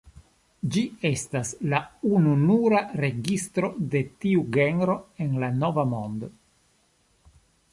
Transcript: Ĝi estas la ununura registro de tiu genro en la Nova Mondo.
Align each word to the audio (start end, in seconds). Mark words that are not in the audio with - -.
Ĝi 0.75 0.81
estas 1.09 1.51
la 1.73 1.81
ununura 2.19 2.79
registro 3.05 3.69
de 3.97 4.01
tiu 4.25 4.43
genro 4.57 4.97
en 5.27 5.37
la 5.45 5.51
Nova 5.59 5.85
Mondo. 5.93 6.31